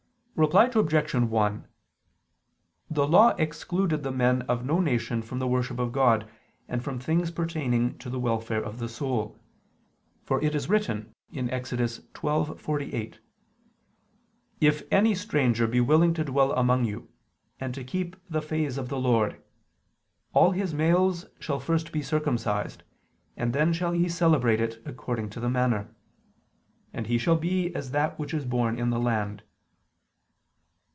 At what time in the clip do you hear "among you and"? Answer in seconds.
16.53-17.75